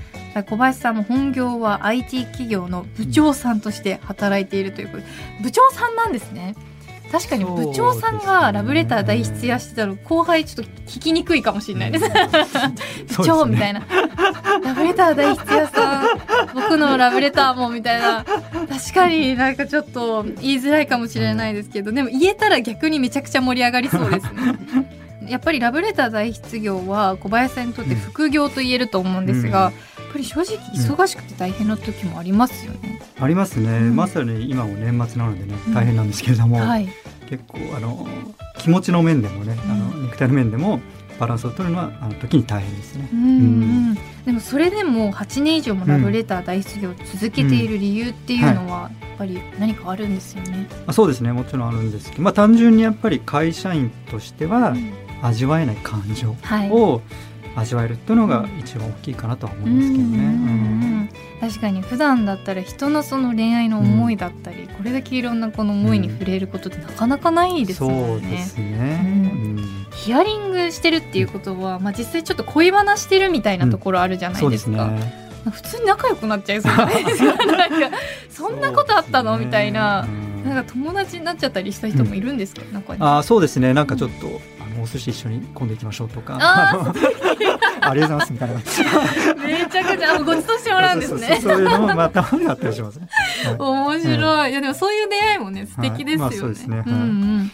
[0.49, 5.05] 小林さんも本業は IT 企業の部長さんとして働いているということで
[5.43, 6.55] 部長さんなんですね。
[7.11, 12.05] 確かに部長さんがラブレター大筆やしてたら後輩ちょっと聞きにくいかもしれないです、
[13.17, 13.81] 部長みたいな、
[14.63, 16.07] ラブレター大筆屋さん
[16.53, 18.23] 僕のラブレターもみたいな。
[18.23, 21.91] 確かになんかちょっと言いづらいかもしれないですけど。
[21.91, 24.55] でも言えたら逆にめちゃくちゃ盛り上がりそうですね。
[25.27, 33.01] やっぱりラブレター大筆業は小林さんにとって副業と言えると思うんですが、うんぱり正直忙しくて大変な時もありますよね。
[33.19, 33.95] ありますね、うん。
[33.95, 35.73] まさに今も年末なのでねうん。
[35.73, 36.88] 大変なんですけれども、はい、
[37.28, 38.08] 結構あの
[38.58, 39.71] 気持ちの面でもね、うん。
[39.71, 40.80] あの肉体の面でも
[41.19, 43.10] バランスを取るのはあの時に大変ですね。
[43.12, 43.32] うんう
[43.91, 50.67] んでもそれでも8年以上もラブレター大出業を続けている理由っていうのはやっぱり何かあるんですよね。
[50.71, 51.32] まあ、そうですね。
[51.32, 55.06] もちろんあるんですけど、まあ、単純にやっぱり会社員としてはうん。
[55.21, 56.69] 味わえない感情はい。
[56.69, 57.01] を
[57.55, 60.17] 味わえるっていうのが一番大きいかなとは思いますけどね。
[60.17, 61.09] うんうんうんうん
[61.41, 68.37] 確かに普段だったら人のその恋愛の思いだったり、これだけいろんなこの思いに触れることってなかなかないですもそうんでね。
[68.45, 69.01] すね。
[69.03, 69.65] うんうん
[69.95, 74.85] ヒアリングしてるっていうことは、まあ、実際ちょっと恋バナしてるみたいなところあるじゃないうですか。
[74.87, 75.25] すね。
[75.51, 77.97] 普通に仲良くなっちゃいそうないですか なんか
[78.29, 84.41] そんなことあったの、みたいなうんなんか友達になっちゃったりした人もいるんですか、中にあーそうですねなんかちょっと、
[84.75, 86.38] あのお寿司一緒に今度行きましょうとか。
[86.39, 86.93] あ
[87.81, 88.55] ありがとうございますみたいな。
[88.55, 91.39] めちゃくちゃあごちそうしてもらうんですね。
[91.41, 93.07] そういうのもまあたまにあったりしますね。
[93.45, 93.55] はい。
[93.57, 96.17] 面白い、いやでもそういう出会いもね素敵ですよね,、はい。
[96.17, 96.77] まあそうですね。
[96.77, 96.85] はい。
[96.88, 97.51] うんうん。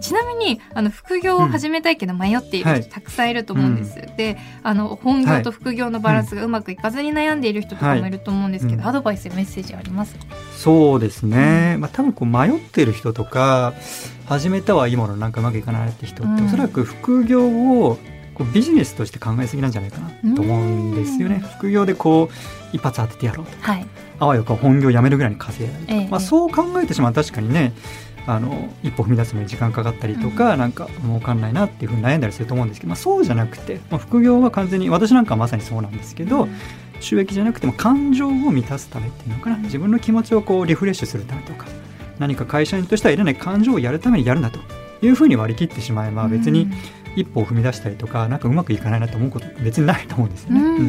[0.00, 8.10] ちなみにあの副業を始めたいけど迷っている人たくさんいると思うんです、であの本業と副業のバランスがうまくいかずに悩んでいる人とかもい。
[8.10, 8.88] ると思うんですけど、はいうん。
[8.88, 10.20] アドバイスやメッセージありますか？
[10.56, 13.74] そうですね、まあ、多分こう迷ってる人とか
[14.32, 16.46] 始めたはいいものなんかうまくいかないって人って、うん。
[16.46, 17.98] おそらく副業を
[18.34, 21.36] こうビジネスとして考えすぎなんじゃないかなと思うんですよね。
[21.36, 23.86] うん副業でこう一発当ててやろうとはい。
[24.18, 26.08] あわよく本業辞めるぐらいに稼いだりとか、ええ。
[26.08, 27.74] まあ、そう考えてしまうと確かにね
[28.26, 36.48] あの一歩踏み出すのに時間かかったりとか、なんか儲かんないなっていうふうに悩んだりすると思うんですけど、まあ、そうじゃなくて、まあ、副業は完全に私なんかはまさにそうなんですけど、
[37.00, 39.56] 収益じゃなくても感情を満たすためっていうのかな。
[39.58, 41.66] 自分の気持ちをこうリフレッシュするためとか
[42.22, 44.60] 何か会社員としては得れない感情をやるためにやるんだと
[45.04, 46.68] いうふうに割り切ってしまえば別に
[47.16, 50.60] 一歩を踏み出したりとかなんかうまくいかないなと思うこと別にないと思うんですよね。
[50.60, 50.86] うんううん。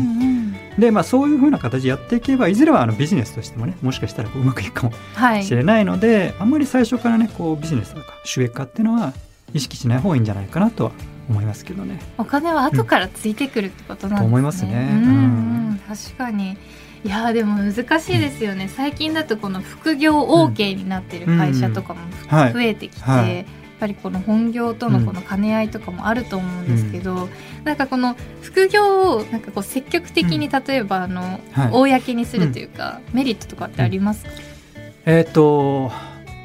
[0.50, 5.44] んでまあそういうふうな形でやっていけばいずれはあのビジネスとしてもねもしかしたらこううまくいくかもはい。
[5.44, 9.14] しれないので、あんまり最初からねこうビジネスとか収益化っていうのは
[9.54, 10.92] 意識しない方がいいんじゃないかなとは
[11.30, 12.00] 思いますけどね。
[12.18, 14.20] お金は後からついてくるってことなんですね。
[14.20, 14.90] と思いますね。
[14.92, 15.20] うんうんう
[15.72, 16.58] ん確かに。
[17.06, 22.54] いやーでも難しいですよね、最近だとこの副業 OK になってる会社とかもはい。
[22.54, 23.38] 増えてきて、はい。
[23.38, 23.46] やっ
[23.80, 27.28] ぱりこの本業とのこの兼ね合いとかもあると思うんですけど、
[27.66, 31.72] なんかこの副業をなんかこう積極的に例えばあの、はい。
[31.98, 34.30] 公にするというか、メリットとかってありますか、
[35.06, 35.92] えっ、と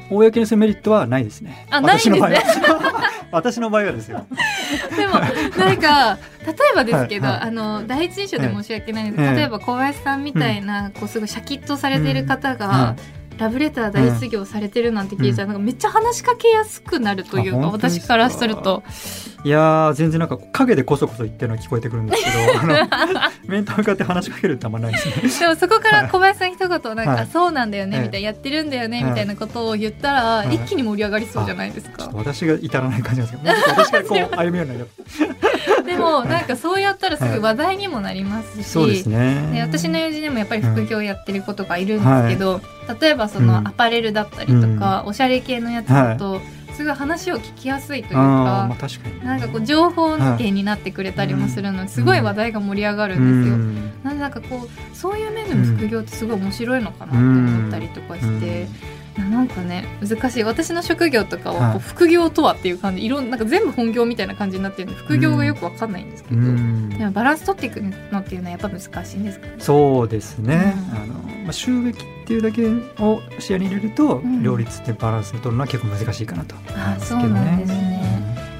[0.09, 1.67] 公にするメリットはないですね。
[1.69, 2.19] あないんですね。
[2.19, 3.09] 私の場合は。
[3.31, 4.25] 私の場合はですよ。
[4.95, 5.13] でも
[5.57, 7.47] なんか例えばですけど、はいはい。
[7.49, 12.95] あの第一印象で申し訳ないんですけど、ええ例えば小林さんみたいな、こうすごいシャキッとされてる方が、は
[13.39, 17.67] ラブレター大失業されてるなんて聞いちゃう、なんかめっちゃ話しかけやすくなるというかか？
[17.67, 18.83] 私からすると。
[19.45, 22.37] いやー全然なんか陰でこそこそ言ってるのが聞こえてくるんですけど
[23.47, 25.13] 面と向かって話しかけるってあんまないですね。
[25.39, 27.27] でもそこから小林さん一言なんか、はい。
[27.31, 28.03] そうなんだよねええ。
[28.03, 29.11] みたいなやってるんだよねはい。
[29.11, 30.55] みたいなことを言ったら、はい。
[30.55, 32.03] 一気に盛り上がりそうじゃないですか。
[32.03, 34.89] ちょっと私が至らない感じなんですけど私がこう 歩むようになる
[35.89, 39.49] でもなんかそうやったらすぐ話題にもなりますし、そうですね。
[39.53, 42.61] で私の友人でもやっぱり副業やってる子とかいるんですけど、
[43.01, 43.67] 例えばそのうん。
[43.67, 46.39] アパレルだったりとか、おしゃれ系のやつだと、
[46.73, 48.87] すごい話を聞きやすいというあーまあか。
[48.87, 49.25] 確かに。
[49.25, 53.55] なんかこう情報源になってくれたりもするので、すごい話題が盛り上がるんですよ。
[53.55, 53.91] うん。
[54.03, 58.67] なんでなんかこうそういう面でも副業ってすごい面白いのかなって思ったりとかして、
[59.23, 60.43] なんかね難しい。
[60.43, 61.79] 私の職業とかはい。
[61.79, 63.05] 副業とはっていう感じ。
[63.05, 66.89] いろんなんか全部本業みたいな感じになってるんで副業がよくわかんないんですけど、うん。
[66.89, 69.53] でもバランス取っていくのっていうのはやっぱ難しいんですかね。
[69.59, 70.97] そうですね、うん。
[70.97, 71.13] あの
[71.43, 72.67] まあ、収益っていうだけ
[73.03, 74.43] を視野に入れると、ん。
[74.43, 77.98] 両立ってバランスを取るのは結構難しいかなと思いあますそうなんですね。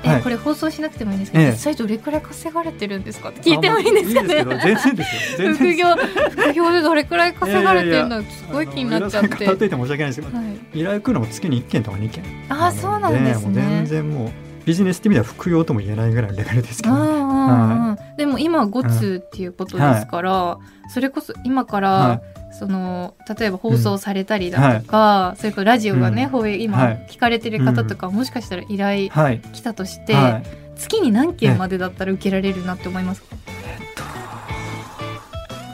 [0.04, 0.22] うんえ、はい。
[0.22, 1.52] これ放送しなくてもいいんですけど、ええ。
[1.52, 3.30] 実際どれくらい稼がれてるんですか？
[3.30, 4.28] って聞いてもいいんですかね？
[4.64, 5.54] 全然ですよ。
[5.56, 8.24] 副業副業でどれくらい稼がれてるの？
[8.24, 9.28] すごい気になっちゃって。
[9.28, 12.24] あの皆さん語っといて申し訳ないですけどはい、依頼来るのも月に1件とか2件。
[12.50, 13.86] あそうなんですもう全ね。
[13.86, 14.32] 然もう
[14.70, 20.60] ビジネスって意味では副業とも言えないぐらいのレベルですけど、うんうんうんでも今5通っていうことですから、
[20.94, 26.30] それこそ今から、はその例えば放送されたりだとか、それからラジオがね、うん。
[26.30, 27.08] 放映今はい。
[27.10, 29.40] 聞かれてる方とか、もしかしたら依頼い、はい。
[29.40, 30.44] 来たとして、はい。
[30.76, 33.28] 月に何件までだったら受けられるなって思いますか、
[33.66, 33.80] え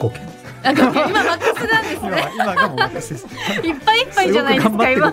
[0.00, 0.35] と5件
[0.72, 2.32] 今マックスなんです今ね。
[2.34, 3.26] 今がもう私です。
[3.62, 5.12] いっぱいいっぱいじゃないですか今。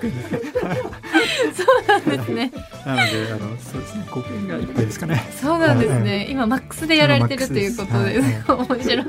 [1.54, 2.52] そうなんですね。
[2.86, 5.24] なのであのそうですね5件がいっぱいですかね。
[5.40, 8.16] そうなんですはね今マックスでやられてるということで
[8.48, 9.06] 今マ面白い。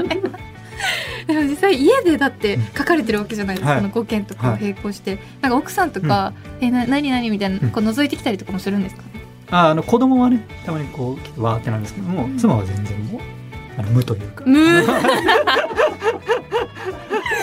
[1.27, 3.81] でも実際家でだって書かれてるわけじゃないですか、はい。
[3.81, 7.71] この5件とかを並行して、なんか奥さんとか「えな何何?」みたいなうん。
[7.71, 9.03] こう覗いてきたりとかもするんですか、
[9.51, 12.37] ああの子供はねたまにこうわーってなんですけども、うん。
[12.37, 13.21] 妻は全然もう
[13.79, 14.45] あの無というか。
[14.47, 14.59] 無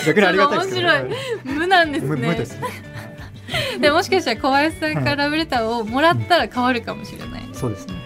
[0.05, 1.07] 逆にありがたいですけどちょっと
[1.49, 2.67] 面無なんです無無ねですね。
[3.79, 7.93] でもしかしたら小林さんからラブレターをもらったら変わるかもしれない、そうですね。
[7.93, 7.99] は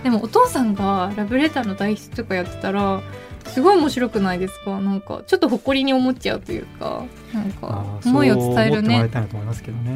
[0.00, 0.02] い。
[0.02, 3.02] でもお父さんがラブレターの代筆とかやってたら
[3.46, 4.80] すごい面白くないですか？
[4.80, 9.08] なんかちょっと誇りに思っちゃうというかなんか思いを伝えるね。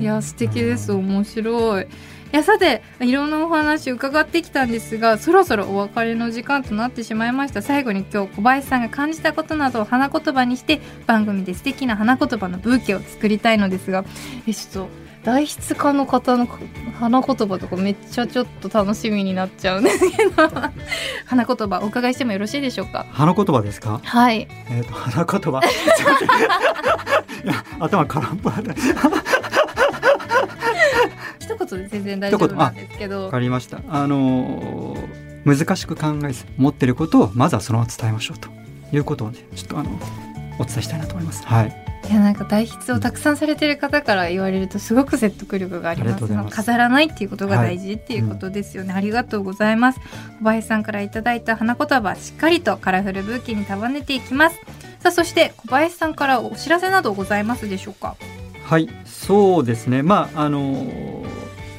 [0.01, 0.93] いや素敵です。
[0.93, 1.07] うん。
[1.07, 1.87] 面白い
[2.33, 7.61] いやさていろんなお話伺ってきたんですがそろそろお別れの時間となってしまいました。
[7.61, 14.05] 最後に今日小林さんが感じたことなどを花言葉にして番組で素敵な花言葉のブーケを作りたいのですが
[14.47, 14.91] えちょっと
[15.25, 16.47] 代筆家の方の
[16.99, 20.31] 花言葉とかめっちゃちょっと楽しみになっちゃうんですけど。
[21.27, 23.05] 花言葉お伺いしてもよろしいでしょうか？
[23.11, 24.01] 花言葉ですか？
[24.05, 24.47] はい。
[24.71, 25.61] えっ、と花言葉。
[27.45, 28.51] いや頭空っぽ
[31.55, 33.25] 一言で全然大丈夫なんですけど。
[33.25, 33.81] わかりました。
[33.89, 38.51] あのー難しく考えず持ってることをまずはそのまま伝えましょうと
[38.95, 39.89] いうことをねちょっとあの
[40.59, 41.43] お伝えしたいなと思います。
[41.47, 41.87] はい。
[42.11, 46.27] いやなんか代筆をたくさんされてる方から言われるとすごく説得力があります。
[46.51, 50.01] 飾らないっていうことが大事っていうことですよね、ありがとうございます。
[50.41, 54.57] 小林さんからいただいた花言葉しっかりとカラフルブーケに束ねていきます。
[54.99, 58.17] さあそして小林さんからお知らせなどございますでしょうか？
[58.71, 60.05] はいそうですね。
[60.05, 61.27] まああのー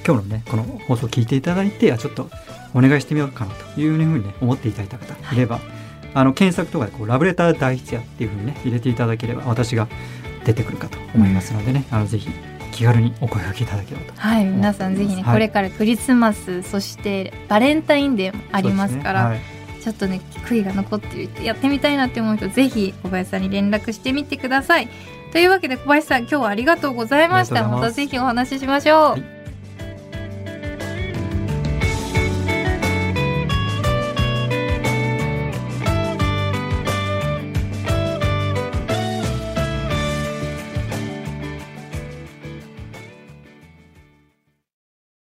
[0.05, 2.29] 今日のねこの放送を聞いていただいてあちょっと
[2.73, 5.61] お願いしてみようかなというふうにね思っていただいた方いれば、
[6.13, 9.87] あの検索とかでこうラブレター代筆屋っていうふうにね入れていただければ私が
[10.43, 12.29] 出てくるかと思いますのでね、あのぜひ
[12.73, 15.33] 気軽にお声掛けいただければとはい皆さんぜひね、はい。
[15.33, 24.87] これからクリスマスそしてバレンタインデーもありますからそうですねちょっとね悔いが残ってる人やってみたいなって思う人ぜひ小林さんに連絡してみてください
[25.31, 27.67] というわけで小林さん今日はありがとうございました。
[27.67, 29.40] またぜひお話ししましょう、はい